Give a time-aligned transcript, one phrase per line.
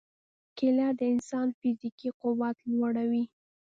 [0.57, 3.23] کېله د انسان فزیکي قوت لوړوي.